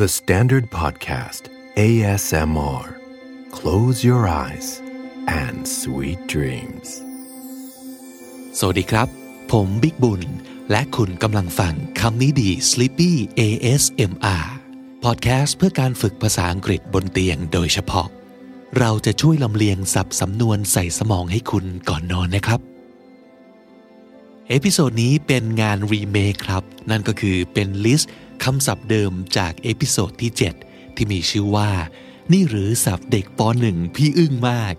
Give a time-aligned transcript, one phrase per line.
[0.00, 1.42] The Standard Podcast
[1.76, 2.84] ASMR
[3.58, 4.68] Close your eyes
[5.42, 6.88] and sweet dreams
[8.58, 9.08] สวัสดีครับ
[9.52, 10.22] ผมบิ๊กบุญ
[10.70, 14.46] และคุณกำลังฟังคำนี้ดี Sleepy ASMR
[15.04, 18.08] Podcast เพื่อการฝึกภาษาอังกฤษบนเตียงโดยเฉพาะ
[18.78, 22.60] เราจะช่วยลำเลียงสับสำนวนใส่สมองให้คุณก่อนนอนนะครับ
[24.48, 28.12] เอพิโซดนี้เป็นงานรีเมคครับ นั่นก็คือเป็นลิสต์
[28.44, 30.30] คำศัพท์เดิมจากเอพิโซดที่
[30.64, 31.70] 7 ที่มีชื่อว่า
[32.32, 34.74] นี่หรือศัพท์เด็กป .1 พี่อึ้งมาก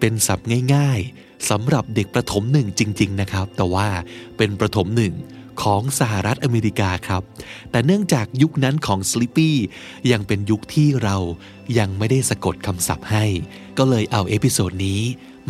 [0.00, 3.88] เป็นศัพท์ง่ายๆสำหรับเด็กประถมหนึ่งจริง ๆ นะครับ แต่ว่า
[4.36, 5.14] เป็นประถมหนึ่ง
[5.62, 7.22] ของสหรัฐอเมริกาครับ
[7.70, 9.50] แต่เนื่องจากยุคนั้นของ Sleepy
[10.10, 11.16] ยังเป็นยุคที่เรา
[11.78, 13.24] ยังไม่ได้สะกดคำศัพท์ให้
[13.78, 15.00] ก็เลยเอาเอพิโซดนี้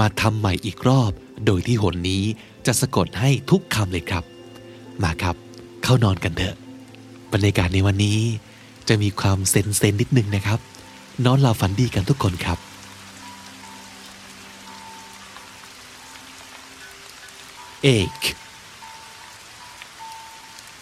[0.01, 1.12] มาทำใหม่อีกรอบ
[1.47, 2.25] โดยที่หนนี้
[2.67, 4.25] จะสะกดให้ทุกคำเลยครับ
[5.03, 5.37] มาครับ
[5.83, 6.56] เข้านอนกันเถอะ
[7.32, 8.18] บรรยากาศในวันนี้
[8.88, 10.59] จะมีความเซนเซนนิดนึงนะครับ
[11.24, 12.58] นอนหลับฝันดีกันทุกคนครับ
[17.84, 18.28] ache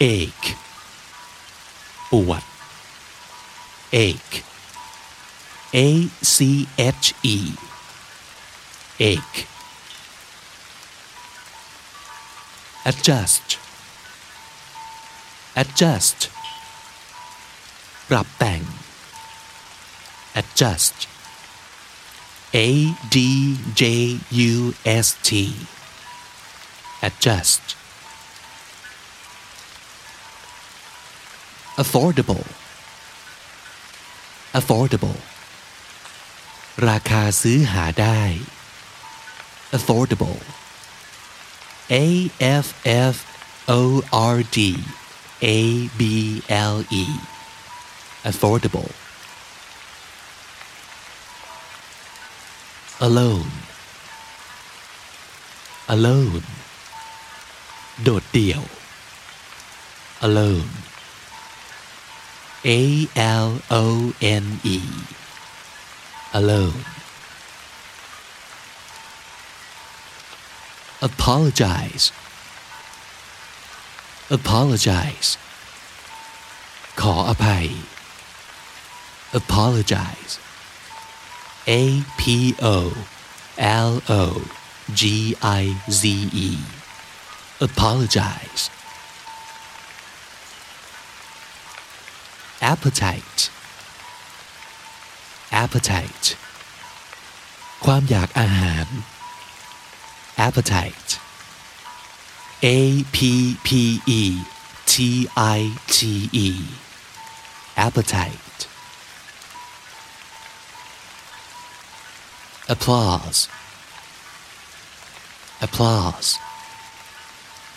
[0.02, 0.50] ache
[2.10, 2.42] ปวด
[4.04, 4.36] ache
[5.76, 5.88] a
[6.34, 6.36] c
[6.94, 7.36] h e
[9.10, 9.40] ache
[12.90, 13.48] adjust
[15.62, 16.18] adjust
[18.09, 18.61] ปรับแต่ง
[20.39, 20.97] adjust
[22.67, 22.69] a
[23.15, 23.17] d
[23.81, 23.83] j
[24.49, 24.53] u
[25.05, 25.29] s t
[27.07, 27.65] adjust
[31.81, 32.45] affordable
[34.59, 35.19] affordable
[36.87, 38.21] ราคาซื้อหาได้
[39.77, 40.41] affordable
[42.03, 42.05] a
[42.65, 42.67] f
[43.13, 43.15] f
[43.77, 43.81] o
[44.35, 44.59] r d
[45.57, 45.59] a
[45.99, 46.01] b
[46.73, 47.05] l e
[48.29, 48.91] affordable
[53.07, 53.51] alone
[55.95, 56.47] alone
[58.03, 58.63] โดดเดี่ยว
[60.27, 60.71] alone
[62.67, 62.81] a
[63.45, 63.49] l
[63.81, 63.83] o
[64.43, 64.45] n
[64.75, 64.79] e
[66.39, 66.81] alone
[71.09, 72.05] apologize
[74.37, 75.29] apologize
[77.01, 77.67] ขออภัย
[79.39, 80.33] apologize
[81.79, 81.81] a
[82.19, 82.21] p
[82.75, 82.77] o
[83.89, 84.23] l o
[84.99, 85.03] g
[85.61, 85.63] i
[85.99, 86.03] z
[86.47, 86.51] e
[87.67, 88.63] apologize
[92.71, 93.41] appetite
[95.63, 96.27] appetite
[97.85, 98.87] ความอยากอาหาร
[100.45, 101.11] appetite
[102.63, 102.77] a
[103.15, 103.17] p
[103.67, 103.69] p
[104.21, 104.23] e
[104.91, 104.93] t
[105.57, 105.59] i
[105.95, 105.97] t
[106.47, 106.49] e
[107.85, 108.48] appetite
[112.74, 113.40] Applause
[115.66, 116.30] applause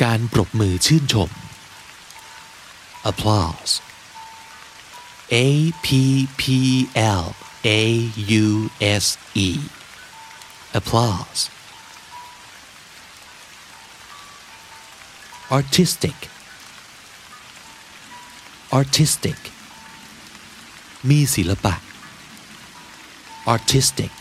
[0.04, 1.30] การปรบมือชื่นชม
[3.12, 3.74] applause
[5.46, 5.48] a
[5.86, 5.88] p
[6.42, 6.44] p
[7.22, 7.26] l
[7.80, 7.82] a
[8.44, 8.48] u
[9.04, 9.06] s
[9.46, 9.50] e
[10.80, 11.42] applause
[15.58, 16.18] artistic
[18.80, 19.40] artistic
[21.10, 21.74] มีศิลปะ
[23.54, 24.14] artistic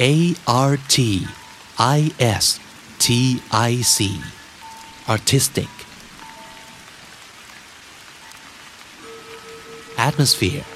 [0.00, 0.14] a
[0.70, 0.96] r t
[1.98, 2.00] i
[2.42, 2.46] s
[3.04, 3.06] t
[3.70, 3.96] i c
[5.14, 5.72] artistic
[10.06, 10.66] atmosphere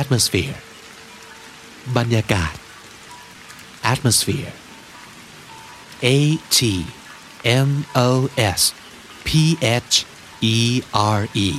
[0.00, 0.58] atmosphere
[1.96, 2.54] บรรยากาศ
[3.92, 4.52] atmosphere
[6.04, 6.18] a
[6.56, 6.58] t
[7.66, 7.70] m
[8.06, 8.10] o
[8.60, 8.62] s
[9.26, 9.28] p
[9.92, 9.96] h
[10.54, 10.58] e
[11.18, 11.50] r e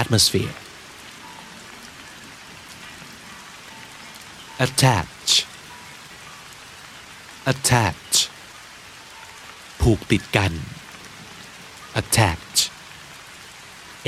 [0.00, 0.54] atmosphere
[4.64, 5.30] attach
[7.52, 8.14] attach
[9.80, 10.52] ผูกติดกัน
[12.00, 12.56] attach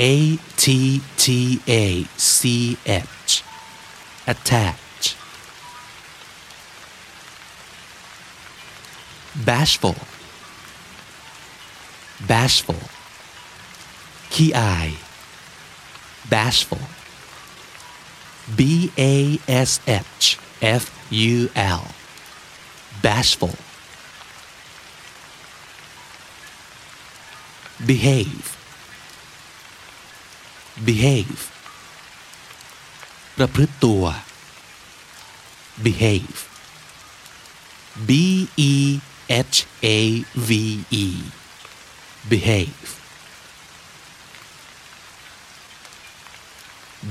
[0.01, 0.13] a
[0.63, 0.65] t
[1.23, 1.25] t
[1.69, 1.73] a
[2.35, 2.39] c
[3.27, 3.31] h
[4.33, 5.03] attach
[9.47, 9.99] bashful
[12.29, 12.83] bashful
[14.33, 14.89] ขี้อาย
[16.33, 16.85] bashful
[18.57, 18.59] b
[18.99, 19.13] a
[19.69, 19.71] s
[20.21, 20.25] h
[20.81, 21.35] f u
[21.79, 21.81] l
[23.03, 23.55] bashful
[27.89, 28.47] behave
[30.87, 31.41] behave
[33.37, 34.03] ประพฤติตัว
[35.85, 36.37] behave
[38.07, 38.11] b
[38.71, 38.73] e
[39.55, 39.59] h
[39.97, 39.99] a
[40.47, 40.51] v
[41.03, 41.05] e
[42.31, 42.87] behave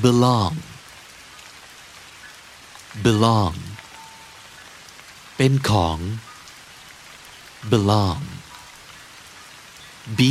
[0.03, 0.57] belong
[3.06, 3.58] Belong
[5.38, 6.00] เป็นของ
[7.72, 8.24] belong
[10.18, 10.22] b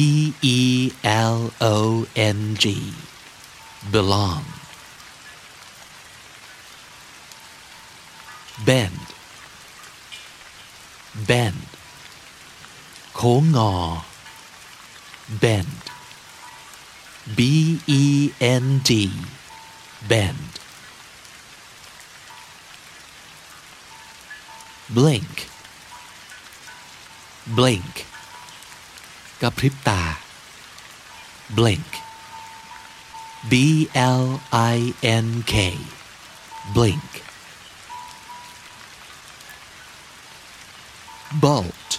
[0.56, 0.60] e
[1.34, 1.38] l
[1.74, 1.76] o
[2.36, 2.64] n g
[3.92, 4.44] belong
[8.66, 9.06] bend
[11.28, 11.60] bend
[13.14, 13.74] โค้งงอ
[15.42, 15.82] bend
[17.36, 17.40] b
[18.00, 18.04] e
[18.62, 18.90] n d
[20.10, 20.51] bend
[24.95, 25.35] blink
[27.57, 27.95] blink
[29.41, 30.01] กระพริบตา
[31.57, 31.91] blink
[33.51, 33.53] b
[34.21, 34.25] l
[34.73, 34.77] i
[35.25, 35.55] n k
[36.75, 37.11] blink
[41.44, 41.89] bolt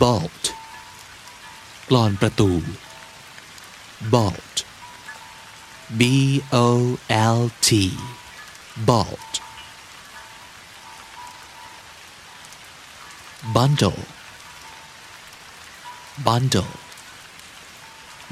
[0.00, 0.44] bolt
[1.88, 2.52] กลอนประตู
[4.12, 4.56] bolt
[6.00, 6.02] b
[6.64, 6.66] o
[7.36, 7.68] l t
[8.88, 9.33] bolt
[13.56, 14.02] bundle
[16.26, 16.74] bundle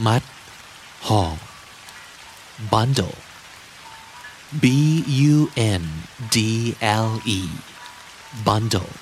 [0.07, 0.23] มัด
[1.07, 1.23] ห่อ
[2.73, 3.19] bundle
[4.63, 4.65] b
[5.33, 5.37] u
[5.81, 5.85] n
[6.35, 6.37] d
[7.07, 7.09] l
[7.39, 7.41] e
[8.47, 8.93] bundle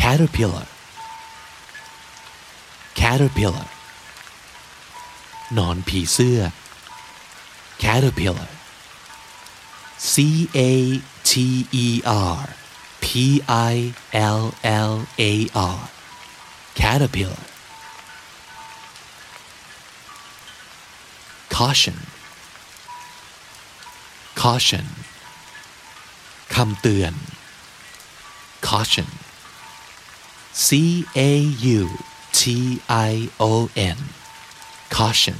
[0.00, 0.66] caterpillar
[3.00, 3.68] caterpillar
[5.54, 6.40] หนอนผีเสื้อ
[7.82, 8.50] caterpillar
[10.10, 10.14] C
[10.56, 10.60] A
[11.28, 11.32] T
[11.84, 11.86] E
[12.36, 12.38] R
[13.00, 13.06] P
[13.48, 15.80] I L L A R
[16.80, 17.42] caterpillar
[21.56, 21.98] caution
[24.42, 24.86] caution
[26.54, 27.14] คำเตือน
[28.68, 29.08] caution
[30.64, 30.68] C
[31.30, 31.32] A
[31.78, 31.82] U
[32.38, 32.40] T
[33.10, 33.12] I
[33.50, 33.52] O
[33.96, 33.98] N
[34.96, 35.38] caution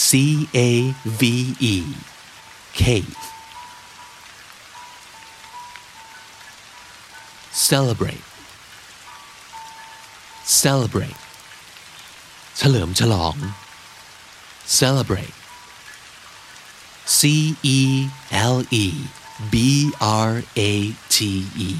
[0.08, 0.10] C
[0.68, 0.70] A
[1.20, 1.22] V
[1.74, 1.75] E
[2.81, 3.20] cave
[7.70, 8.25] celebrate
[10.64, 11.20] celebrate
[12.58, 13.36] เฉลิมฉลอง
[14.80, 15.36] celebrate
[17.18, 17.20] C
[17.78, 17.80] E
[18.56, 18.86] L E
[19.54, 19.56] B
[20.30, 20.72] R A
[21.16, 21.18] T
[21.70, 21.72] E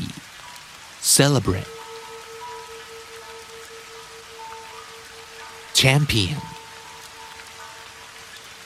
[1.18, 1.72] celebrate
[5.81, 6.41] Champion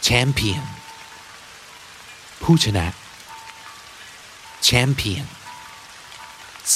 [0.08, 0.64] champion
[2.42, 2.86] ผู้ชนะ
[4.68, 5.26] champion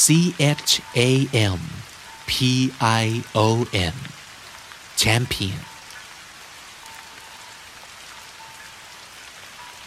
[0.03, 0.05] C
[0.61, 0.73] H
[1.09, 1.11] A
[1.59, 1.61] M
[2.31, 2.33] P
[3.03, 3.07] I
[3.47, 3.49] O
[3.95, 3.97] N
[5.03, 5.61] champion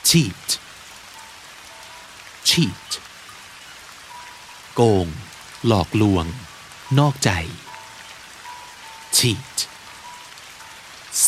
[0.10, 0.48] cheat
[2.50, 2.90] cheat
[4.76, 5.08] โกง
[5.68, 6.26] หลอกลวง
[7.00, 7.30] นอกใจ
[9.18, 9.56] cheat
[11.25, 11.27] C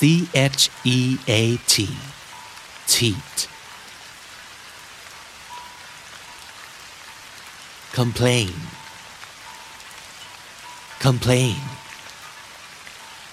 [0.59, 0.63] H
[0.97, 0.99] E
[1.41, 1.43] A
[1.73, 1.75] T
[2.93, 3.37] cheat
[7.99, 8.55] complain
[11.07, 11.59] complain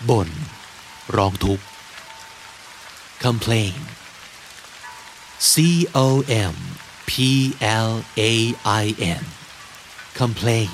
[0.09, 0.29] บ่น
[1.15, 1.65] ร้องทุกข์
[3.25, 3.77] complain
[5.51, 5.53] C
[6.05, 6.07] O
[6.53, 6.55] M
[7.09, 7.11] P
[7.87, 7.91] L
[8.31, 8.33] A
[8.83, 8.85] I
[9.21, 9.23] N
[10.19, 10.71] complain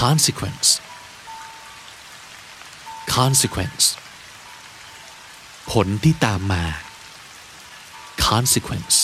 [0.00, 0.68] consequence
[3.16, 3.84] consequence
[5.70, 6.64] ผลที่ตามมา
[8.28, 8.98] consequence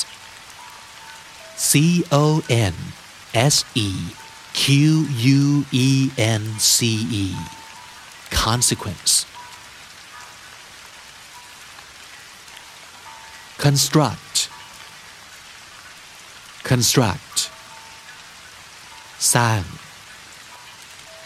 [1.69, 1.71] C
[2.25, 2.27] O
[2.75, 2.77] N
[3.55, 3.57] S
[3.87, 3.89] E
[4.61, 4.65] Q
[5.39, 5.41] U
[5.87, 6.43] E N
[6.75, 6.79] C
[7.25, 7.27] E
[8.43, 9.13] consequence
[13.65, 14.37] construct
[16.69, 17.39] construct
[19.35, 19.63] สร้าง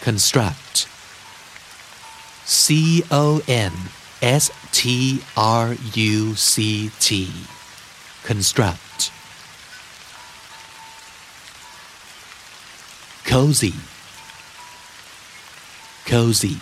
[0.05, 0.77] construct
[2.65, 3.75] C O N
[4.23, 4.45] S
[4.79, 7.09] T R U C T
[8.29, 8.99] construct
[13.31, 13.75] cozy
[16.11, 16.57] cozy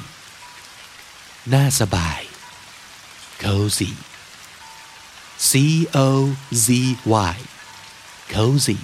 [1.53, 2.21] น่าสบาย
[3.43, 3.93] cozy
[5.49, 5.51] C
[6.09, 6.09] O
[6.65, 6.69] Z
[7.33, 7.37] Y
[8.35, 8.79] cozy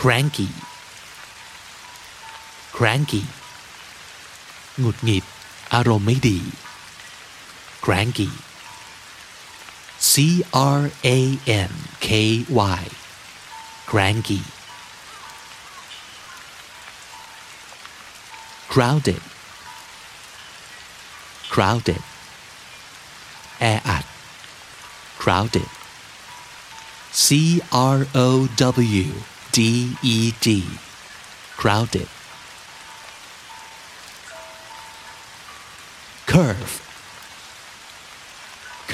[0.00, 0.48] cranky
[2.76, 3.24] cranky
[4.78, 5.24] หงุดหงิด
[5.74, 6.38] อารมณ์ไม่ดี
[7.84, 8.30] cranky
[10.10, 10.12] C
[10.78, 10.82] R
[11.16, 11.18] A
[11.70, 11.72] N
[12.06, 12.08] K
[12.76, 12.84] Y
[13.90, 14.42] cranky
[18.72, 19.22] crowded
[21.54, 22.02] crowded
[23.60, 24.04] แออัด
[25.22, 25.70] crowded
[27.24, 27.26] C
[27.72, 28.28] R O
[29.02, 29.06] W
[29.56, 29.58] D
[30.14, 30.46] E D
[31.60, 32.08] crowded
[36.31, 36.73] Curve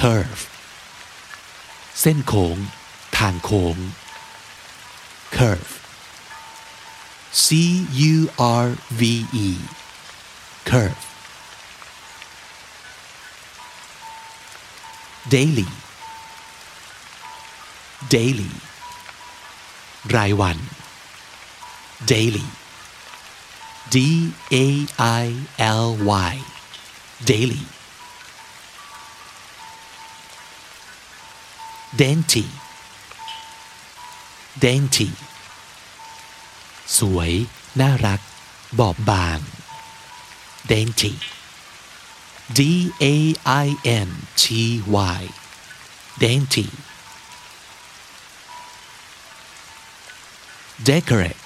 [0.02, 0.42] curve
[2.02, 2.58] เส้นโค้ง
[3.18, 3.78] ทางโค้ง
[5.38, 5.72] curve
[7.44, 7.46] C
[8.14, 8.16] U
[8.64, 8.68] R
[9.00, 9.02] V
[9.46, 9.50] E
[10.70, 11.02] curve
[15.34, 15.68] daily
[18.16, 18.52] daily
[20.16, 20.58] รายวัน
[22.12, 22.46] daily
[23.94, 23.96] D
[24.54, 24.66] A
[25.22, 25.26] I
[25.84, 25.88] L
[26.32, 26.36] Y
[27.31, 27.63] daily
[32.01, 32.45] dainty
[34.65, 35.09] dainty
[36.99, 37.33] สวย
[37.81, 38.21] น่ารัก
[38.79, 39.39] บอบบาง
[40.73, 41.13] dainty
[42.59, 42.61] D
[43.03, 43.17] A
[43.65, 43.67] I
[44.07, 44.09] N
[44.43, 44.45] T
[45.19, 45.23] Y
[46.25, 46.69] dainty
[50.89, 51.41] decorate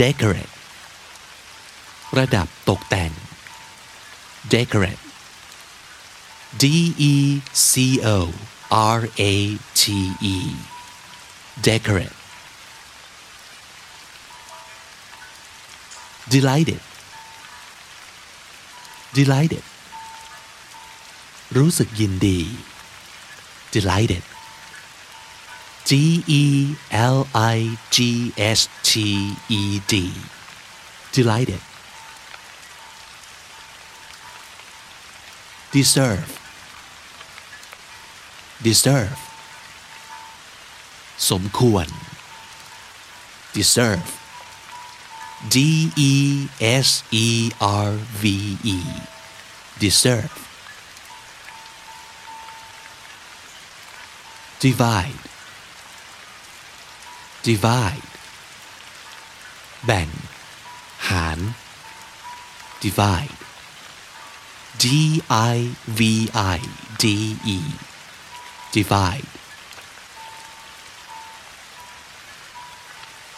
[0.00, 0.53] decorate
[2.17, 3.11] ระดับตกแต่ง
[4.53, 5.03] decorate
[6.61, 6.63] D
[7.13, 7.15] E
[7.69, 7.73] C
[8.15, 8.17] O
[8.97, 9.33] R A
[9.79, 9.81] T
[10.35, 10.37] E
[11.67, 12.15] decorate
[16.33, 16.81] delighted
[19.17, 19.65] delighted
[21.57, 22.39] รู้สึกยินดี
[23.73, 24.23] delighted
[25.89, 25.91] D
[26.41, 26.43] E
[27.15, 27.19] L
[27.55, 27.57] I
[27.95, 27.97] G
[28.57, 28.59] S
[28.89, 28.91] T
[29.59, 29.93] E D
[31.15, 31.61] delighted
[35.75, 36.29] deserve
[38.67, 39.19] deserve
[41.29, 41.87] สมควร
[43.57, 44.09] deserve
[45.53, 45.55] D
[46.11, 46.13] E
[46.87, 46.89] S
[47.25, 47.27] E
[47.89, 47.91] R
[48.21, 48.23] V
[48.75, 48.79] E
[49.83, 50.33] deserve
[54.63, 55.23] divide
[57.47, 58.09] divide
[59.85, 60.09] แบ่ง
[61.09, 61.39] หาร
[62.83, 63.44] divide
[64.82, 66.60] D I V I
[67.02, 67.04] D
[67.56, 67.58] E
[68.72, 69.30] divide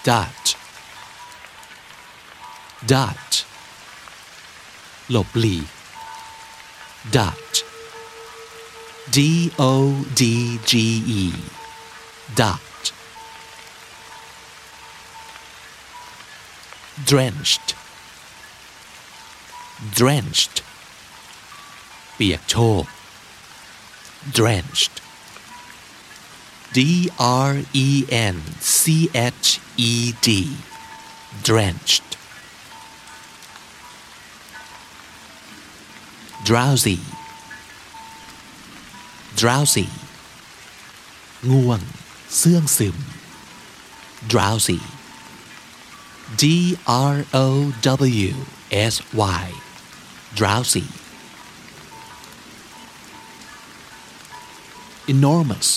[0.08, 0.50] dodge
[2.92, 3.36] dodge
[5.10, 5.68] หลบหลีก
[7.16, 7.58] dodge
[9.14, 9.18] D
[9.58, 9.72] O
[10.20, 10.22] D
[10.70, 10.72] G
[11.22, 11.24] E
[12.40, 12.88] dodge
[17.08, 17.68] drenched
[19.98, 20.56] drenched
[22.16, 22.84] เปียกโชก
[24.36, 24.94] drenched
[26.76, 26.78] D
[27.48, 27.52] R
[27.86, 27.88] E
[28.34, 28.36] N
[28.80, 29.48] C H
[29.90, 29.92] E
[30.26, 30.28] D
[31.46, 32.08] drenched
[36.48, 36.98] drowsy
[39.40, 39.88] drowsy
[41.50, 41.80] ง่วง
[42.36, 42.96] เสื่องซึม
[44.32, 44.80] drowsy
[46.40, 46.44] D
[47.14, 47.46] R O
[48.28, 48.32] W
[48.92, 48.94] S
[49.42, 49.46] Y
[50.38, 50.86] drowsy
[55.12, 55.68] enormous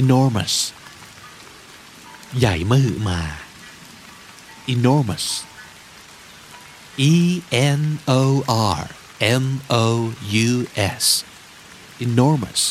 [0.00, 0.54] enormous
[2.38, 3.20] ใหญ่มหึมา
[4.74, 5.26] enormous
[7.12, 7.14] E
[7.80, 7.82] N
[8.20, 8.22] O
[8.78, 8.82] R
[9.42, 9.44] M
[9.84, 9.86] O
[10.46, 10.50] U
[11.02, 11.04] S
[12.06, 12.62] enormous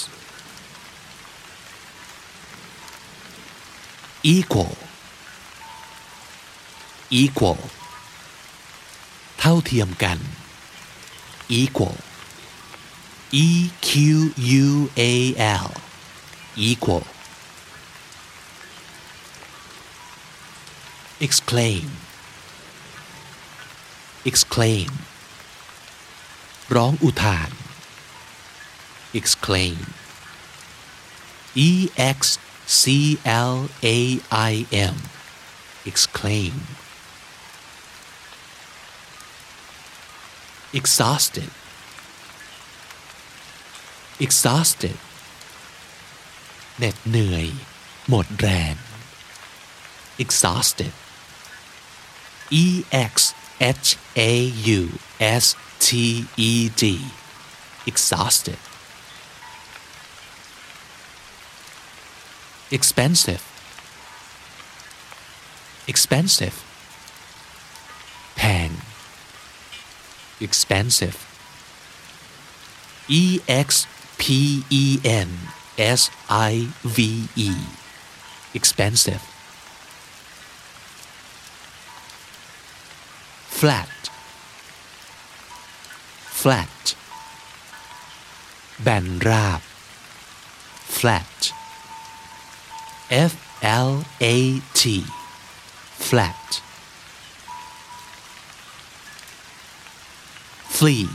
[4.36, 4.76] equal
[7.22, 7.62] equal
[9.40, 10.18] เท่าเทียมกัน
[11.60, 11.98] equal
[13.34, 14.34] E Q
[14.64, 15.72] U A L
[16.70, 17.06] equal
[21.28, 21.90] exclaim
[24.30, 24.92] exclaim
[26.76, 27.50] ร้องอุทาน
[29.20, 29.80] exclaim
[31.68, 31.72] E
[32.18, 32.20] X
[32.80, 32.84] C
[33.52, 33.56] L
[33.98, 33.98] A
[34.52, 34.54] I
[34.94, 34.98] M
[35.90, 36.56] exclaim
[40.80, 41.52] exhausted
[44.26, 44.98] exhausted
[46.78, 47.48] เหน็ดเหนื่อย
[48.10, 48.76] หมดแรง
[50.24, 50.94] exhausted
[52.64, 52.66] E
[53.14, 53.16] X
[53.84, 53.88] H
[54.32, 54.34] A
[54.80, 54.82] U
[55.44, 55.46] S
[55.86, 55.90] T
[56.50, 56.84] E D
[57.90, 58.60] exhausted
[62.78, 63.44] expensive
[65.92, 66.58] expensive
[68.38, 68.70] แพง
[70.46, 71.18] expensive
[73.22, 73.24] E
[73.68, 73.70] X
[74.22, 74.24] P
[74.84, 75.30] E N
[75.78, 76.98] S I V
[77.36, 77.52] E
[78.60, 79.24] expensive
[83.60, 83.96] flat
[86.42, 86.80] flat
[88.84, 89.62] แบนราบ
[90.98, 91.38] flat
[93.32, 93.34] F
[93.88, 93.92] L
[94.36, 94.38] A
[94.80, 94.84] T
[96.08, 96.46] flat
[100.78, 101.10] flee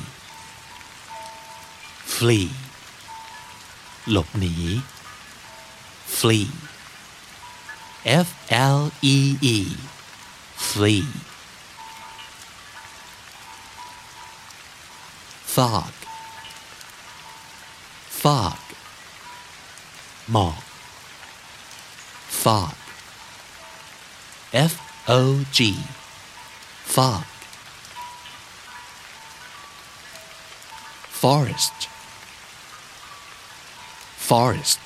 [2.17, 2.51] flee
[4.11, 4.55] หลบหนี
[6.19, 6.51] flee
[8.27, 8.29] F
[8.77, 8.81] L
[9.15, 9.17] E
[9.55, 9.59] E
[10.69, 11.09] flee
[15.55, 15.93] fog
[18.23, 18.61] fog
[20.33, 20.63] หมอก
[22.43, 22.77] fog
[24.71, 24.73] F
[25.19, 25.21] O
[25.57, 25.59] G
[26.95, 27.25] fog
[31.21, 31.79] forest
[34.29, 34.85] forest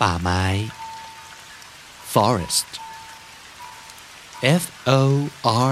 [0.00, 0.44] ป่าไม้
[2.14, 2.68] forest
[4.62, 4.64] F
[5.00, 5.02] O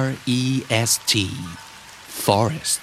[0.01, 0.05] R
[0.41, 0.43] E
[0.91, 1.13] S T
[2.25, 2.83] forest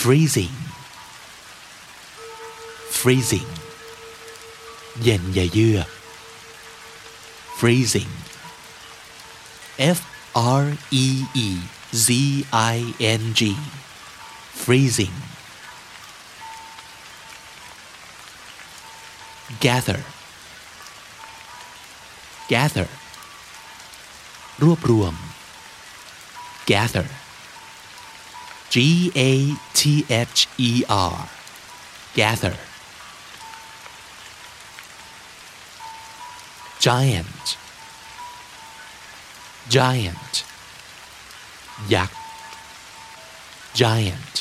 [0.00, 0.56] freezing
[2.98, 3.50] freezing
[5.02, 5.88] เย็นอย่าเยือก
[7.58, 8.12] freezing
[9.96, 9.98] F
[10.62, 10.64] R
[11.04, 11.06] E
[11.46, 11.48] E
[12.06, 12.08] Z
[12.74, 12.76] I
[13.20, 13.40] N G
[14.62, 15.16] freezing
[19.64, 20.00] gather
[22.52, 22.88] gather
[24.62, 25.14] รวบรวม
[26.70, 27.08] gather
[28.74, 28.76] G
[29.28, 29.30] A
[29.78, 29.80] T
[30.32, 30.72] H E
[31.14, 31.18] R
[32.18, 32.56] gather
[36.86, 37.46] giant
[39.74, 40.34] giant
[41.94, 42.20] ยักษ์
[43.80, 44.34] giant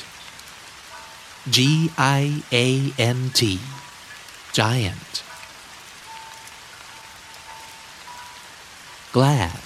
[1.56, 1.58] G
[1.98, 2.24] I
[2.66, 2.68] A
[3.18, 3.42] N T
[4.58, 5.14] giant
[9.16, 9.64] glad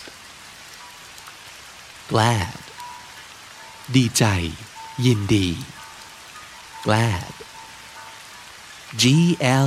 [2.11, 2.59] glad
[3.95, 4.25] ดีใจ
[5.05, 5.47] ยินดี
[6.85, 7.33] glad
[9.01, 9.03] G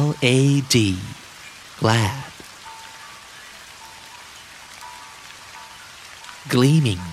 [0.00, 0.04] L
[0.36, 0.38] A
[0.74, 0.76] D
[1.80, 2.30] glad
[6.52, 7.04] gleaming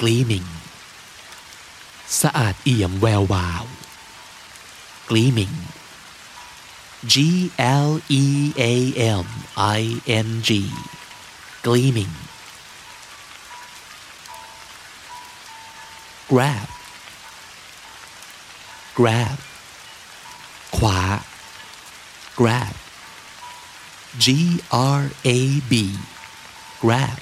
[0.00, 0.48] gleaming
[2.22, 3.64] สะอาดเอี่ยมแวววาว
[5.08, 5.56] gleaming
[7.12, 7.14] G
[7.88, 7.90] L
[8.22, 8.24] E
[8.72, 8.74] A
[9.22, 9.26] M
[9.80, 9.82] I
[10.26, 10.50] N G
[11.66, 12.14] gleaming
[16.30, 16.68] grab
[18.98, 19.38] grab
[20.76, 21.00] ขวา
[22.40, 22.74] grab
[24.24, 24.26] G
[25.00, 25.02] R
[25.36, 25.38] A
[25.70, 25.72] B
[26.82, 27.18] grab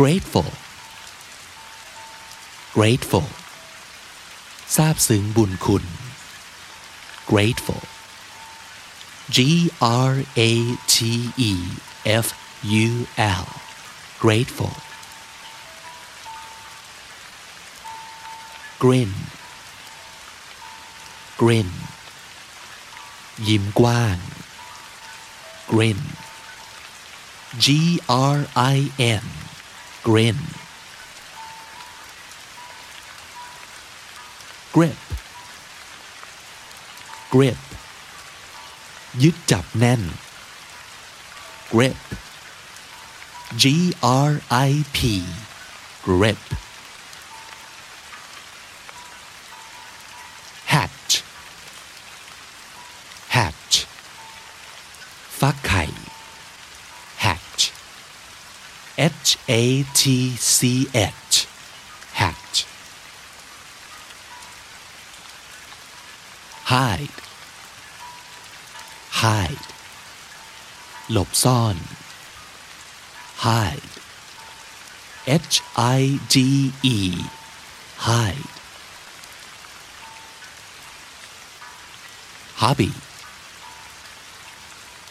[0.00, 0.50] grateful
[2.76, 3.28] grateful
[4.74, 5.84] ซาบซึ้งบุญคุณ
[7.30, 7.82] grateful
[9.36, 9.38] G
[10.10, 10.12] R
[10.50, 10.52] A
[10.94, 10.96] T
[11.50, 11.52] E
[12.24, 12.26] F
[12.84, 12.88] U
[13.42, 13.46] L
[14.24, 14.74] grateful
[18.82, 19.12] grin
[21.40, 21.70] grin
[23.48, 24.16] ยิ้มกว้าง
[25.70, 26.00] grin
[27.64, 27.66] G
[28.36, 28.38] R
[28.74, 28.78] I
[29.22, 29.26] N
[30.07, 30.37] grin
[34.75, 34.99] grip
[37.33, 37.59] grip
[39.23, 40.01] ยึดจับแน่น
[41.73, 41.99] grip
[43.61, 43.63] G
[44.29, 44.31] R
[44.67, 44.99] I P
[46.05, 46.41] grip
[59.48, 61.46] A T C H
[62.20, 62.58] hatch
[66.72, 67.16] hide
[69.20, 69.64] hide
[71.12, 71.76] หลบซ่อน
[73.46, 73.92] hide
[75.50, 75.56] H
[75.98, 76.00] I
[76.34, 76.36] D
[76.96, 76.98] E
[78.08, 78.50] hide
[82.62, 82.90] hobby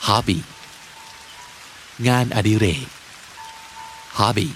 [0.08, 0.40] hobby
[2.08, 3.01] งานอดิเรก
[4.19, 4.51] hobby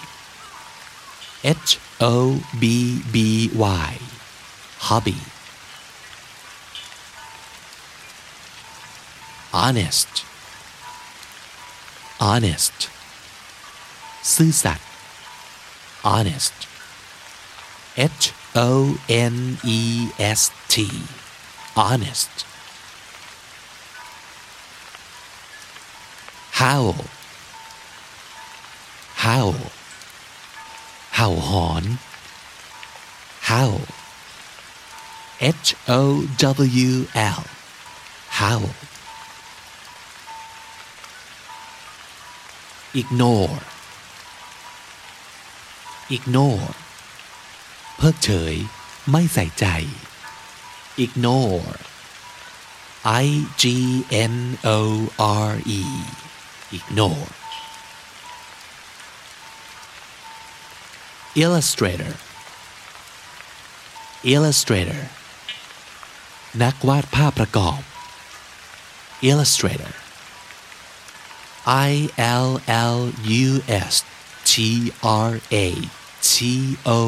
[1.66, 2.14] H O
[2.62, 2.64] B
[3.14, 3.16] B
[3.88, 3.92] Y
[4.88, 5.20] hobby
[9.62, 10.12] honest
[12.28, 12.78] honest
[14.34, 14.88] ซื่อสัตย์
[16.08, 16.56] honest
[18.22, 18.24] H
[18.68, 18.70] O
[19.34, 19.36] N
[19.78, 19.80] E
[20.40, 20.74] S T
[21.80, 22.34] honest
[26.60, 26.96] howl
[29.25, 29.57] Howl
[31.15, 31.83] เห่าหอน
[33.49, 33.71] how,
[35.39, 36.01] H O
[36.87, 36.91] W
[37.37, 37.43] L
[38.39, 38.61] how,
[43.01, 43.59] ignore
[46.15, 46.69] ignore
[47.97, 48.55] เพิกเฉย
[49.11, 49.65] ไม่ใส่ใจ
[51.03, 51.75] ignore
[53.23, 53.25] I
[53.61, 53.63] G
[54.33, 54.35] N
[54.77, 54.79] O
[55.47, 55.81] R E
[56.77, 57.31] ignore
[61.44, 62.12] illustrator
[64.34, 65.02] illustrator
[66.62, 67.80] นักวาดภาพประกอบ
[69.30, 69.92] illustrator
[71.88, 71.92] I
[72.44, 72.48] L
[72.92, 72.98] L
[73.46, 73.48] U
[73.92, 73.94] S
[74.50, 74.54] T
[75.28, 75.30] R
[75.64, 75.66] A
[76.32, 76.34] T
[76.98, 77.00] O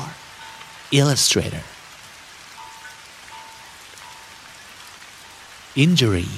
[0.00, 0.02] R
[1.00, 1.64] illustrator
[5.84, 6.30] injury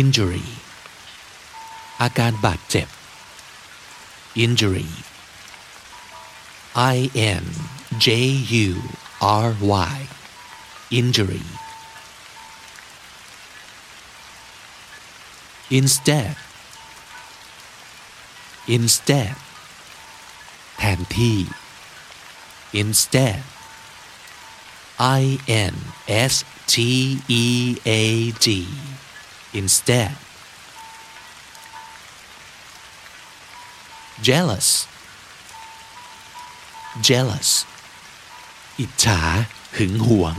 [0.00, 0.48] injury
[2.00, 2.88] อาการบาดเจ็บ
[4.44, 4.90] injury
[6.74, 7.44] I N
[8.04, 8.08] J
[8.66, 8.68] U
[9.20, 9.96] R Y
[10.90, 11.46] injury
[15.78, 16.36] instead
[18.76, 19.34] instead
[20.78, 21.38] แทนที่
[22.82, 23.40] instead
[25.20, 25.22] I
[25.72, 25.74] N
[26.32, 26.34] S
[26.72, 26.74] T
[27.28, 27.44] E
[27.86, 28.04] A
[28.44, 28.46] D
[29.60, 30.12] instead
[34.28, 34.68] jealous
[37.08, 37.50] jealous
[38.78, 39.20] อิจฉา
[39.76, 40.36] หึงหวง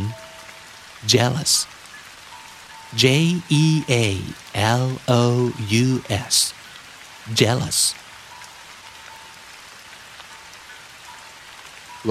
[1.13, 1.53] jealous
[3.01, 3.05] J
[3.63, 3.65] E
[4.03, 4.05] A
[4.81, 4.85] L
[5.21, 5.23] O
[5.85, 5.87] U
[6.33, 6.35] S
[7.39, 7.79] jealous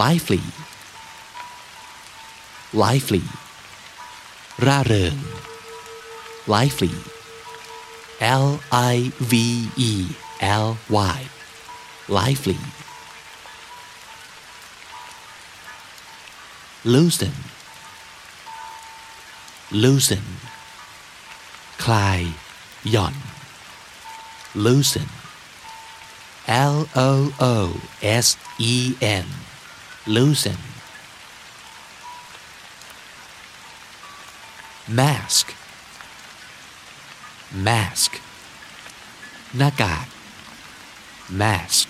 [0.01, 0.45] lively
[2.83, 3.25] lively
[4.67, 5.17] ร่าเริง
[6.55, 6.95] lively
[8.45, 8.47] L
[8.95, 8.97] I
[9.31, 9.33] V
[9.91, 9.93] E
[10.65, 10.69] L
[11.17, 11.21] Y
[12.19, 12.61] lively
[16.95, 17.37] loosen
[19.83, 20.27] loosen
[21.85, 22.21] คลาย
[22.91, 23.17] หย่อน
[24.65, 25.11] loosen
[26.73, 26.77] L
[27.09, 27.11] O
[27.55, 27.57] O
[28.25, 28.29] S
[28.73, 28.75] E
[29.25, 29.29] N
[30.17, 30.61] loosen
[34.99, 35.47] mask
[37.67, 38.13] mask
[39.57, 40.07] หน้ากาก
[41.43, 41.89] mask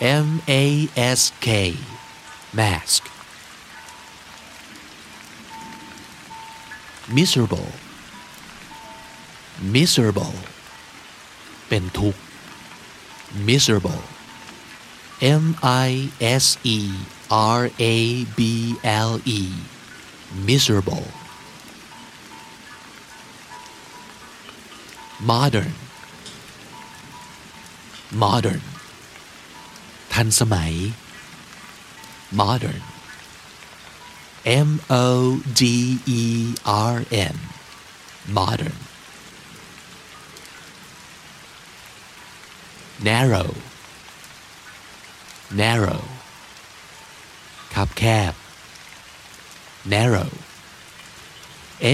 [0.00, 1.48] M A S K
[2.52, 3.02] mask
[7.16, 7.70] miserable
[9.74, 10.36] miserable
[11.68, 12.20] เป็นทุกข์
[13.48, 14.02] miserable
[15.42, 16.46] M I S
[16.78, 16.80] E
[17.58, 17.62] R
[17.94, 17.96] A
[18.38, 18.40] B
[19.08, 19.42] L E
[20.48, 21.06] miserable
[25.20, 25.72] modern
[28.22, 28.62] modern
[30.12, 30.74] ทันสมัย
[32.40, 32.82] modern
[34.68, 35.06] M O
[35.60, 35.62] D
[36.20, 36.22] E
[36.92, 36.96] R
[37.34, 37.36] N
[38.38, 38.78] modern
[43.08, 43.50] narrow
[45.62, 46.02] narrow
[47.74, 48.34] คับแคบ
[49.92, 50.32] narrow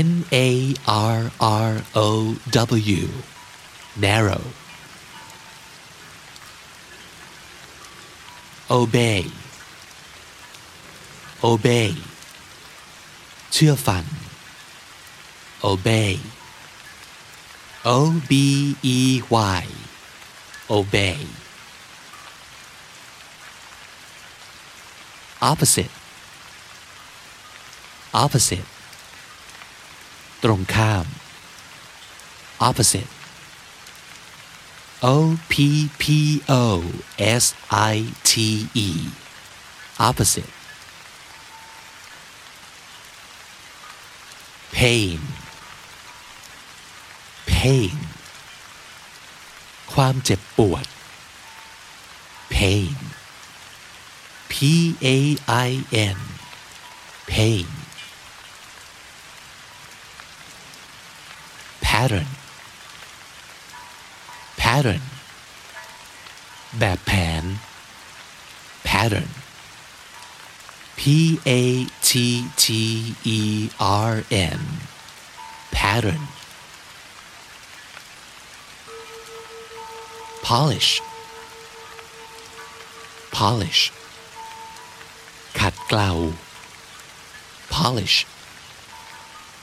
[0.08, 0.10] N
[0.46, 0.48] A
[0.86, 1.72] R R
[2.06, 2.08] O
[2.96, 3.08] W
[4.06, 4.44] narrow
[8.78, 9.22] obey
[11.48, 11.90] obey
[13.52, 14.04] เชื่อฟัง
[15.70, 16.12] obey
[17.96, 17.98] O
[18.30, 18.32] B
[18.96, 18.98] E
[19.60, 19.64] Y
[20.76, 21.20] obey
[25.50, 25.94] opposite
[28.22, 28.70] opposite
[30.42, 31.04] ตรงข้าม
[32.68, 33.10] opposite
[35.04, 35.54] O P
[36.02, 36.04] P
[36.48, 36.64] O
[37.18, 37.96] S I
[38.30, 38.32] T
[38.74, 38.88] E
[40.08, 40.52] opposite
[44.76, 45.20] pain
[47.50, 47.96] pain
[49.92, 50.84] ความเจ็บปวด
[52.54, 52.96] pain
[54.52, 54.54] P
[55.16, 55.18] A
[55.68, 55.70] I
[56.16, 56.18] N
[57.32, 57.68] pain
[61.84, 62.30] pattern
[64.74, 65.04] pattern
[66.78, 67.12] แบบแผ
[67.42, 67.44] น
[68.88, 69.30] pattern
[70.98, 71.02] P
[71.46, 72.10] A T
[72.62, 72.66] T
[73.24, 73.70] E
[74.10, 74.60] R N
[75.72, 76.22] pattern
[80.46, 80.90] polish
[83.36, 83.82] polish
[85.58, 86.10] ขัดเกลา
[87.74, 88.16] polish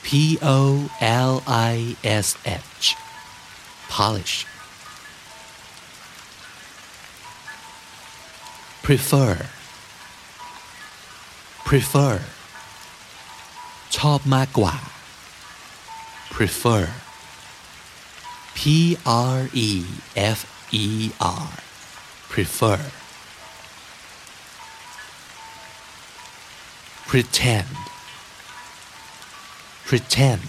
[0.04, 0.58] P O
[1.30, 2.28] L I S
[2.80, 2.84] H
[3.94, 4.34] polish
[8.86, 9.32] prefer
[11.68, 12.14] prefer
[13.96, 14.74] ชอบมากกว่า
[16.34, 16.84] prefer
[18.58, 18.60] P
[19.34, 19.70] R E
[20.36, 20.38] F
[20.84, 20.86] E
[21.44, 21.48] R
[22.30, 22.80] prefer
[27.08, 27.70] pretend
[29.88, 30.44] pretend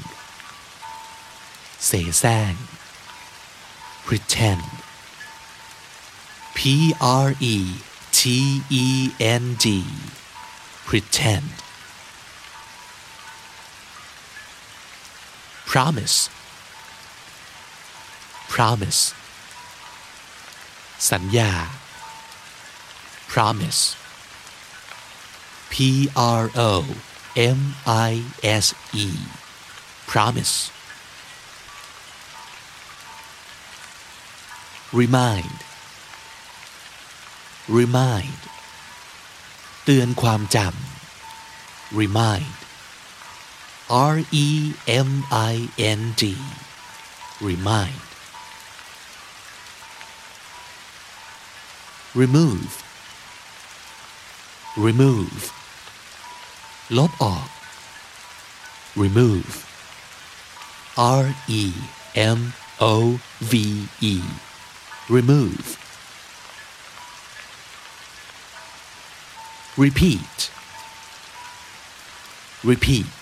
[1.85, 2.53] เสแสร้ง
[4.05, 4.65] pretend
[6.57, 6.59] P
[7.25, 7.55] R E
[8.23, 8.23] T
[8.69, 9.85] E N D
[10.89, 11.49] pretend
[15.65, 16.17] promise
[18.55, 19.01] promise
[21.11, 21.51] สัญญา
[23.33, 23.81] promise
[25.71, 25.73] P
[26.41, 26.73] R O
[27.57, 27.59] M
[28.09, 28.11] I
[28.63, 28.67] S
[29.05, 29.07] E
[30.11, 30.55] promise
[35.01, 35.57] remind
[37.68, 38.40] Remind
[39.84, 42.56] เตือนความจำ remind
[44.12, 44.46] R E
[45.08, 45.10] M
[45.52, 45.54] I
[45.98, 46.22] N D
[47.48, 48.00] remind
[52.20, 52.72] remove
[54.86, 55.42] remove
[56.96, 57.48] ลบออก
[59.02, 59.52] remove
[61.20, 61.62] R E
[62.14, 62.38] M
[62.80, 62.94] O
[63.50, 63.52] V
[64.12, 64.14] E
[65.08, 65.66] remove
[69.83, 70.37] repeat
[72.69, 73.19] repeat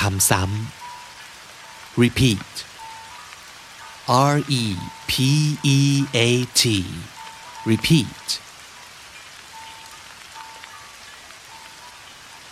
[0.00, 2.50] ทำซ้ำ repeat
[4.32, 4.64] R E
[5.10, 5.12] P
[5.76, 5.80] E
[6.26, 6.28] A
[6.60, 6.64] T
[7.70, 8.26] repeat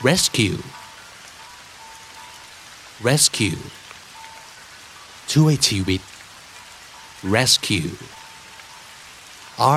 [0.08, 0.58] rescue
[3.08, 3.60] rescue
[5.32, 6.00] ช่วยชีวิต
[7.34, 7.92] rescue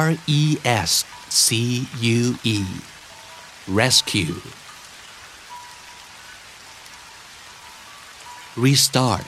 [0.05, 0.07] R
[0.39, 0.41] E
[0.89, 0.91] S
[1.45, 1.87] C
[2.17, 2.59] U E
[3.79, 4.37] rescue
[8.63, 9.27] restart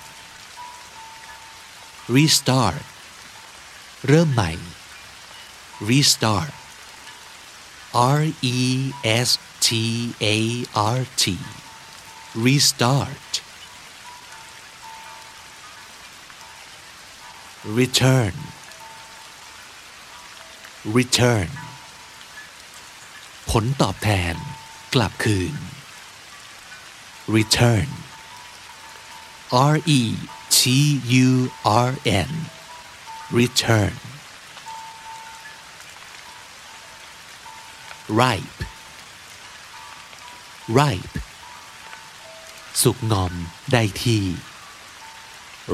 [2.16, 2.84] restart
[4.08, 4.52] เริ่มใหม่
[5.90, 6.54] restart
[8.20, 8.60] R E
[9.28, 9.30] S
[9.66, 9.68] T
[10.36, 10.38] A
[10.98, 11.26] R T
[12.46, 13.32] restart
[17.80, 18.36] return
[20.98, 21.50] return
[23.51, 24.35] ผลตอบแทน
[24.95, 25.55] กลับคืน
[27.35, 27.89] return
[29.73, 30.03] R E
[30.57, 30.61] T
[31.27, 31.31] U
[31.89, 31.91] R
[32.29, 32.31] N
[33.39, 33.97] return
[38.21, 38.59] ripe
[40.79, 41.17] ripe
[42.83, 43.33] สุกงอม
[43.73, 44.25] ได้ที่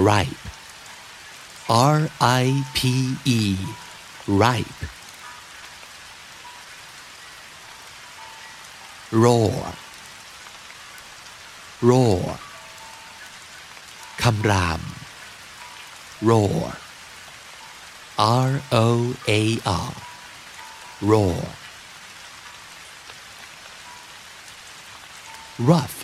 [0.08, 0.44] ripe
[1.96, 1.98] R
[2.42, 2.44] I
[2.76, 2.78] P
[3.38, 3.40] E
[4.42, 4.82] ripe
[9.22, 9.74] roar
[11.88, 12.26] roar
[14.22, 14.80] คำราม
[16.28, 16.70] roar
[18.48, 18.50] R
[18.84, 18.86] O
[19.38, 19.40] A
[19.88, 19.92] R
[21.10, 21.44] roar
[25.70, 25.98] rough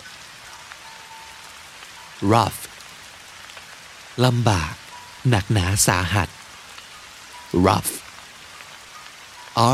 [2.33, 2.61] rough
[4.25, 4.75] ลำบาก
[5.29, 6.29] หนักหนาสาหัส
[7.67, 7.93] rough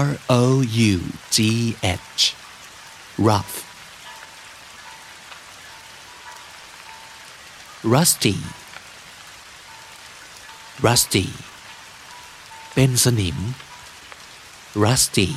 [0.04, 0.08] R
[0.40, 0.42] O
[0.92, 0.94] U
[1.34, 1.38] G
[2.00, 2.22] H
[3.29, 3.53] rough
[7.93, 8.37] rusty
[10.87, 11.27] rusty
[12.73, 13.37] เป็นสนิม
[14.83, 15.29] rusty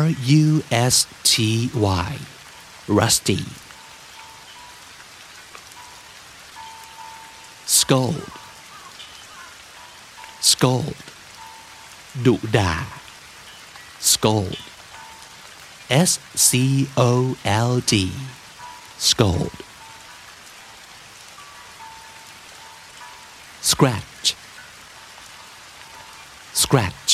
[0.00, 0.04] R
[0.44, 0.46] U
[0.94, 0.96] S
[1.30, 1.34] T
[2.06, 2.12] Y
[2.98, 3.40] rusty
[7.78, 8.28] scold
[10.50, 10.98] scold
[12.26, 12.72] ดุด่า
[14.12, 14.58] scold
[16.08, 16.10] S
[16.48, 18.12] C O L D
[19.08, 19.56] scold
[23.70, 24.26] scratch
[26.62, 27.12] scratch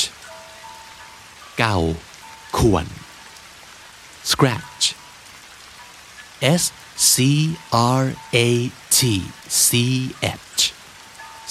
[1.57, 1.77] เก่า
[2.57, 2.87] ขวน
[4.31, 4.83] scratch
[6.61, 6.63] S
[7.11, 7.15] C
[8.01, 8.03] R
[8.47, 8.49] A
[8.97, 8.99] T
[9.67, 9.69] C
[10.23, 10.61] H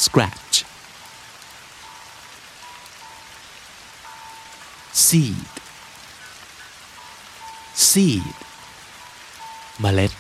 [0.04, 0.54] scratch
[5.04, 5.48] seed
[7.88, 8.26] seed
[9.80, 10.12] เมล็ด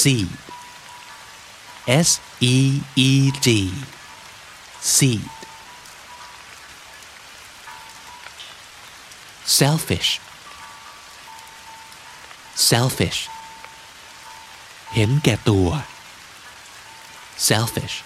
[0.00, 0.30] seed
[2.08, 2.10] S
[2.54, 2.56] E
[3.08, 3.10] E
[3.46, 3.48] D
[4.94, 5.36] seed
[9.58, 10.10] selfish
[12.70, 13.20] selfish
[14.94, 15.68] เห็นแก่ตัว
[17.48, 17.96] selfish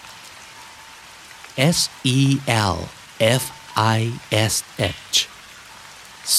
[1.77, 1.79] S
[2.17, 2.19] E
[2.75, 2.79] L
[3.43, 3.45] F
[3.99, 4.01] I
[4.53, 4.55] S
[5.13, 5.17] H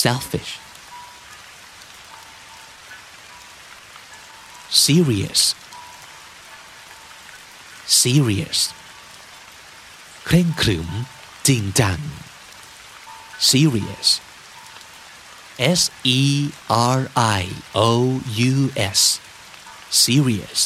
[0.01, 0.51] selfish
[4.85, 5.41] serious
[8.01, 8.59] serious
[10.25, 10.89] เคร่งขรึม
[11.47, 11.99] จริงจัง
[13.49, 14.09] serious
[15.79, 15.81] S
[16.19, 16.21] E
[16.97, 16.99] R
[17.39, 17.43] I
[17.89, 17.89] O
[18.53, 18.55] U
[18.99, 19.01] S
[20.03, 20.61] serious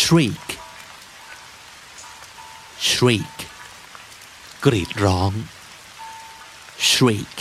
[0.00, 0.46] shriek
[2.90, 3.36] shriek
[4.64, 5.32] กรีดร้อง
[6.90, 7.36] shriek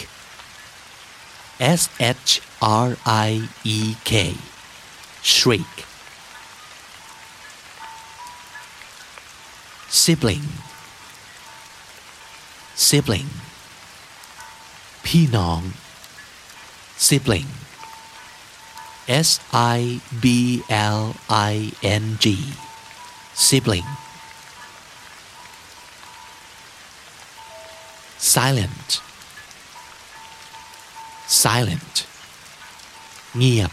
[1.60, 3.30] S H R I
[3.64, 4.36] E K
[5.34, 5.74] shriek
[10.02, 10.48] sibling
[12.88, 13.30] sibling
[15.06, 15.62] พี่น้อง
[17.06, 17.50] sibling
[19.28, 19.30] S
[19.78, 19.80] I
[20.24, 20.26] B
[20.98, 21.56] L I
[22.04, 22.26] N G
[23.46, 23.90] sibling
[28.34, 28.90] silent
[31.44, 31.96] silent
[33.38, 33.72] เงียบ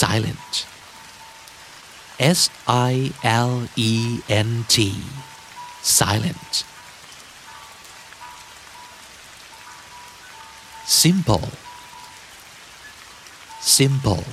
[0.00, 0.52] silent
[2.38, 2.40] S
[2.92, 2.94] I
[3.50, 3.52] L
[3.90, 3.92] E
[4.48, 4.76] N T
[5.98, 6.52] silent
[11.00, 11.48] simple
[13.76, 14.26] simple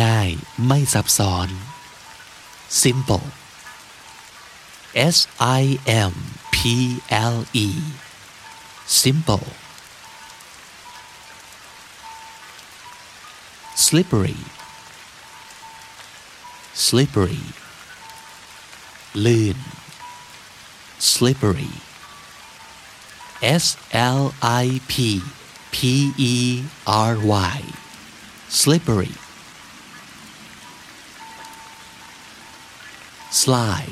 [0.00, 1.48] ง่ายๆ ไม่ซับซ้อน
[2.82, 3.28] simple
[5.14, 5.16] S
[5.60, 5.62] I
[6.12, 6.14] M
[6.54, 6.56] P
[7.34, 7.36] L
[7.66, 7.68] E
[9.02, 9.48] simple
[13.86, 14.40] slippery
[16.86, 17.44] slippery
[19.24, 19.58] ลื่น
[21.12, 21.72] slippery
[23.62, 23.66] S
[24.20, 24.22] L
[24.64, 24.94] I P
[25.74, 25.76] P
[26.32, 26.36] E
[27.10, 27.12] R
[27.54, 27.58] Y
[28.60, 29.14] slippery
[33.42, 33.84] sly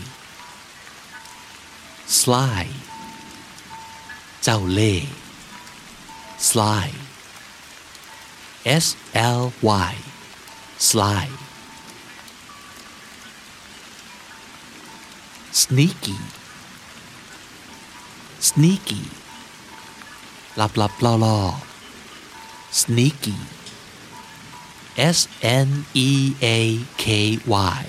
[2.21, 2.65] sly
[4.43, 5.13] เจ้าเล่ห์
[6.49, 6.89] sly
[8.85, 9.95] S L Y
[10.89, 11.27] sly
[15.61, 16.19] sneaky
[18.49, 19.05] sneaky
[20.61, 21.41] ลับลับล่อล่อ
[22.81, 23.39] sneaky
[25.19, 25.19] S
[25.69, 25.71] N
[26.09, 26.11] E
[26.43, 26.59] A
[27.03, 27.07] K
[27.77, 27.85] Y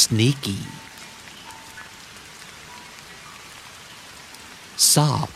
[0.00, 0.60] sneaky
[4.92, 5.30] sob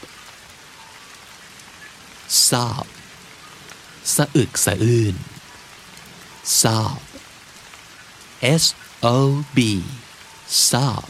[2.46, 2.86] sob
[4.15, 5.15] สะอึกสะอื้น
[6.61, 6.99] sob
[8.61, 8.65] S
[9.15, 9.17] O
[9.57, 9.59] B
[10.69, 11.05] sob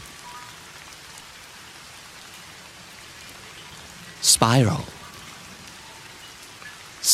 [4.32, 4.84] spiral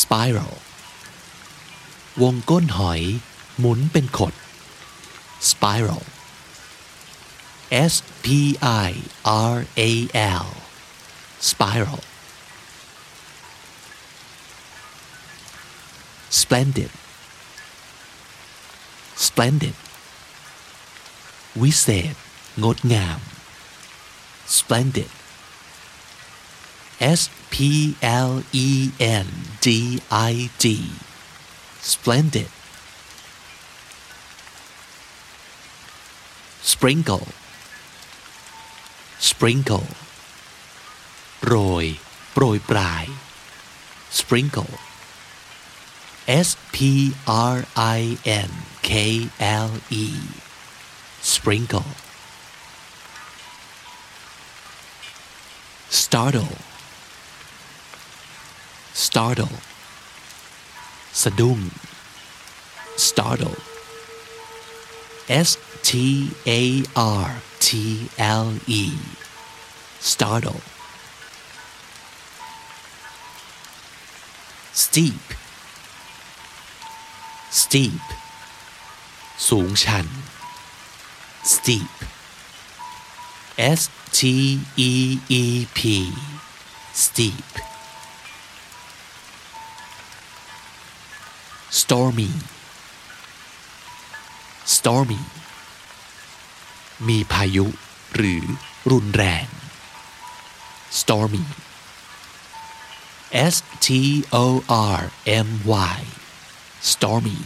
[0.01, 0.55] spiral
[2.21, 3.01] วงก้นหอย
[3.59, 4.33] หมุนเป็นขด
[5.49, 6.03] spiral
[7.91, 8.25] S P
[8.87, 8.89] I
[9.53, 9.57] R
[9.89, 9.91] A
[10.45, 10.49] L
[11.49, 12.01] spiral
[16.40, 16.92] splendid
[19.26, 19.76] splendid
[21.62, 22.14] วิเศษ
[22.62, 23.20] งดงาม
[24.56, 25.10] splendid
[27.18, 27.20] S
[27.52, 27.56] P
[28.28, 28.32] L
[28.66, 28.68] E
[29.24, 29.28] N
[29.64, 29.66] D
[30.10, 30.66] I D
[31.92, 32.50] splendid
[36.70, 37.28] sprinkle
[39.28, 39.88] sprinkle
[41.46, 41.86] โรย
[42.32, 43.04] โปรยปลาย
[44.18, 44.74] sprinkle
[46.46, 46.76] S P
[47.26, 48.50] R I N
[48.82, 50.06] K L E
[51.22, 51.90] sprinkle
[55.88, 56.54] startle
[59.06, 59.56] startle
[61.22, 61.58] สะดุ้ง
[63.06, 63.58] startle
[65.48, 65.50] S
[65.88, 65.90] T
[66.60, 66.62] A
[67.24, 67.28] R
[67.66, 67.68] T
[68.44, 68.48] L
[68.82, 68.84] E
[70.12, 70.60] startle
[74.82, 75.26] steep
[77.59, 78.05] Steep
[79.49, 80.07] สูงชัน
[81.53, 81.93] steep
[83.79, 83.81] S
[84.17, 84.19] T
[84.89, 84.91] E
[85.41, 85.43] E
[85.77, 85.79] P
[87.03, 87.49] steep
[91.79, 92.31] stormy
[94.75, 95.21] stormy
[97.07, 97.65] มีพายุ
[98.15, 98.43] หรือ
[98.91, 99.47] รุนแรง
[100.99, 101.45] stormy
[103.53, 103.87] S T
[104.43, 104.45] O
[104.97, 105.01] R
[105.47, 105.49] M
[105.97, 106.20] Y
[106.90, 107.40] stormy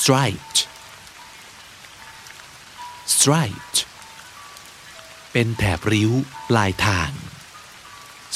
[0.00, 0.58] striped
[3.16, 3.78] striped
[5.32, 6.10] เป็นแถบริ้ว
[6.48, 7.10] ปลายทาง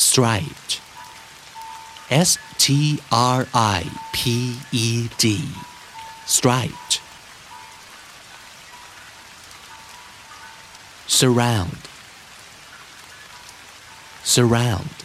[0.09, 0.73] striped
[2.29, 2.31] S
[2.65, 2.67] T
[3.37, 3.81] R I
[4.17, 4.19] P
[4.87, 4.87] E
[5.23, 5.27] D
[6.37, 6.95] striped
[11.19, 11.83] surround
[14.35, 15.02] surround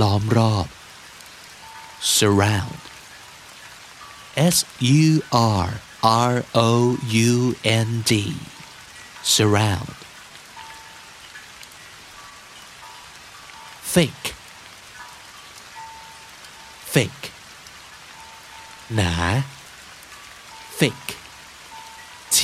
[0.00, 0.66] ล้อมรอบ
[2.16, 2.80] surround
[4.54, 4.56] S
[5.04, 5.06] U
[5.64, 5.68] R
[6.30, 6.70] R O
[7.28, 7.32] U
[7.64, 8.12] N D
[9.34, 9.96] surround
[13.94, 14.28] fake
[16.94, 17.24] fake
[18.94, 19.12] หนา
[20.78, 21.10] fake
[22.36, 22.38] T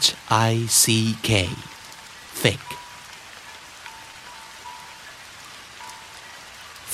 [0.00, 0.06] H
[0.50, 0.84] I C
[1.28, 1.30] K
[2.42, 2.70] fake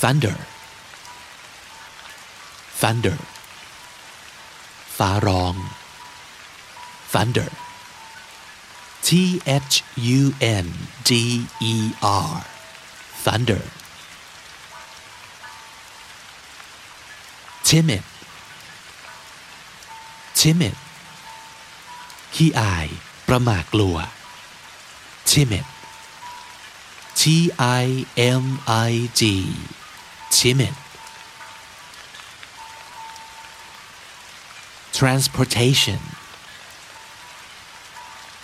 [0.00, 0.38] thunder
[2.80, 3.18] thunder
[4.96, 5.54] ฟ้าร้อง
[7.12, 7.50] thunder
[9.06, 9.08] T
[9.72, 9.74] H
[10.18, 10.20] U
[10.64, 10.66] N
[11.08, 11.10] D
[11.72, 11.74] E
[12.28, 12.34] R
[13.24, 13.62] thunder
[17.68, 18.04] timid
[20.40, 20.76] timid
[22.34, 22.88] ขี้อาย
[23.28, 23.96] ประมากลัว
[25.30, 25.66] timid
[27.20, 27.22] T
[27.82, 27.86] I
[28.42, 28.44] M
[28.88, 29.22] I D
[30.37, 30.75] timid
[34.97, 36.01] transportation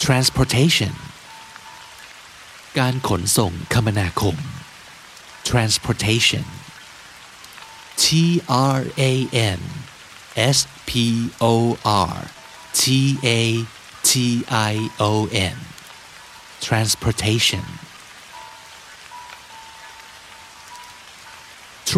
[0.05, 0.93] transportation
[2.79, 4.35] การขนส่งคมนาคม
[5.49, 6.45] transportation
[8.03, 8.05] T
[8.77, 8.79] R
[9.11, 9.13] A
[9.57, 9.61] N
[10.55, 10.57] S
[10.89, 10.91] P
[11.53, 11.77] O
[12.13, 12.17] R
[12.79, 12.83] T
[13.39, 13.41] A
[14.09, 14.11] T
[14.71, 15.11] I O
[15.53, 15.57] N
[16.67, 17.65] transportation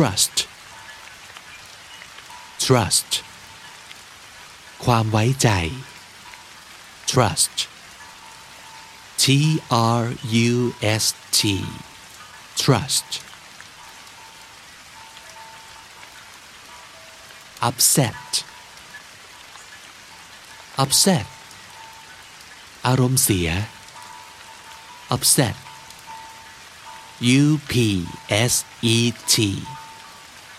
[0.01, 0.37] trust
[2.67, 3.11] trust
[4.85, 5.49] ความไว้ใจ
[7.11, 7.57] trust
[9.23, 9.25] T
[10.01, 10.03] R
[10.51, 10.55] U
[11.03, 11.05] S
[11.39, 11.41] T
[12.63, 13.09] trust
[17.69, 18.27] upset
[20.85, 21.27] upset
[22.87, 23.49] อารมณ์เสีย
[25.15, 25.57] upset
[27.43, 27.75] U P
[28.53, 28.55] S
[28.95, 28.97] E
[29.35, 29.37] T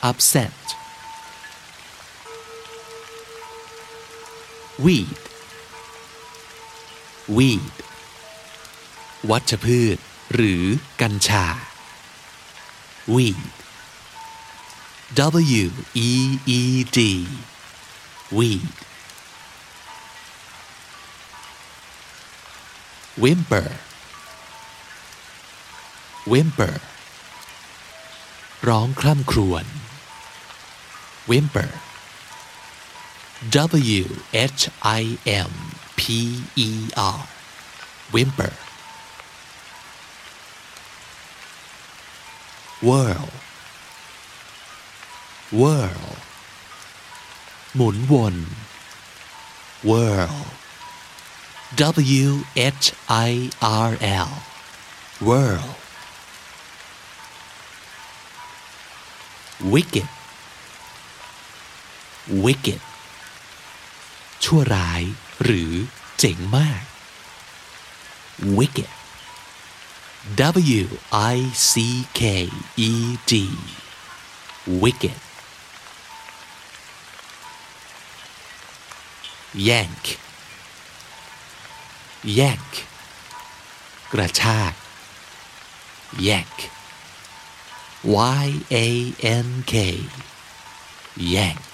[0.10, 0.56] upset
[4.86, 5.22] weed
[7.38, 7.76] weed
[9.30, 9.97] วัชพืช
[10.34, 10.64] หรือ
[11.02, 11.45] กัญชา
[13.14, 13.41] weed
[15.64, 15.66] W
[16.10, 16.12] E
[16.60, 16.62] E
[16.97, 17.00] D
[18.38, 18.76] weed
[23.22, 23.70] whimper
[26.32, 26.76] whimper
[28.68, 29.66] ร้องคร่ำครวญ
[31.28, 31.70] whimper
[33.51, 35.53] W H I M
[35.97, 37.26] P E R
[38.12, 38.53] whimper
[42.82, 43.28] whirl
[45.61, 46.07] whirl
[47.76, 48.34] หมุนวน
[49.88, 50.38] whirl
[51.76, 53.30] W H I
[53.88, 53.90] R
[54.26, 54.32] L
[55.26, 55.68] whirl
[59.72, 60.09] wicked
[62.43, 62.82] Wicked
[64.43, 65.03] ชั่วร้าย
[65.43, 65.73] หรือ
[66.17, 66.82] เจ๋งมาก
[68.57, 68.91] wicked
[70.80, 70.84] W
[71.34, 71.38] I
[71.69, 71.73] C
[72.19, 72.21] K
[72.89, 72.91] E
[73.32, 73.34] D
[74.82, 75.19] wicked
[79.69, 80.03] yank
[82.39, 82.71] yank
[84.13, 84.73] กระชาก
[86.27, 86.57] yank
[88.45, 88.47] Y
[88.86, 88.88] A
[89.45, 89.73] N K
[91.36, 91.71] yank